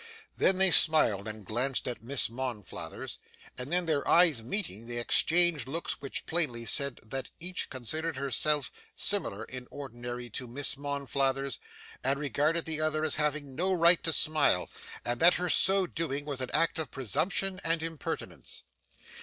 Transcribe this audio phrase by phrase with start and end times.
[0.35, 3.19] Then they smiled and glanced at Miss Monflathers,
[3.55, 8.71] and then, their eyes meeting, they exchanged looks which plainly said that each considered herself
[8.95, 11.59] smiler in ordinary to Miss Monflathers,
[12.03, 14.71] and regarded the other as having no right to smile,
[15.05, 18.63] and that her so doing was an act of presumption and impertinence.